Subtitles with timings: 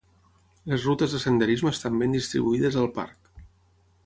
[0.71, 3.35] Les rutes de senderisme estan ben distribuïdes al parc.